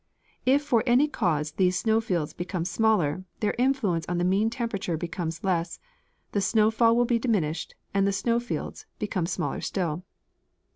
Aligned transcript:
If 0.47 0.63
for 0.63 0.81
any 0.87 1.07
cause 1.07 1.51
these 1.51 1.77
snow 1.77 2.01
fields 2.01 2.33
become 2.33 2.65
smaller, 2.65 3.23
their 3.39 3.53
influence 3.59 4.03
on 4.09 4.17
the 4.17 4.23
mean 4.23 4.49
temperature 4.49 4.97
becomes 4.97 5.43
less, 5.43 5.79
the 6.31 6.41
snow 6.41 6.71
fall 6.71 6.99
is 7.03 7.19
diminished, 7.21 7.75
and 7.93 8.07
the 8.07 8.11
snow 8.11 8.39
fields 8.39 8.87
become 8.97 9.27
smaller 9.27 9.61
still. 9.61 10.03